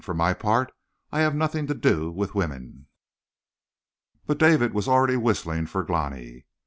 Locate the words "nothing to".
1.35-1.75